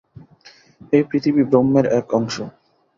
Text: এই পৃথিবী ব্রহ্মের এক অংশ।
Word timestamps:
এই 0.93 1.03
পৃথিবী 1.09 1.41
ব্রহ্মের 1.43 1.85
এক 1.99 2.05
অংশ। 2.13 2.35